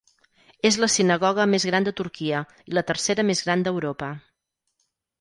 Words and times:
És 0.69 0.79
la 0.83 0.89
sinagoga 0.93 1.45
més 1.51 1.67
gran 1.71 1.87
de 1.89 1.95
Turquia 2.01 2.41
i 2.73 2.77
la 2.79 2.87
tercera 2.91 3.29
més 3.31 3.47
gran 3.49 3.69
d'Europa. 3.71 4.13